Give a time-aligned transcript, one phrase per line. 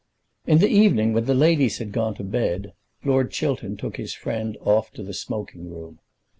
[0.47, 2.73] In the evening, when the ladies had gone to bed,
[3.05, 5.99] Lord Chiltern took his friend off to the smoking room.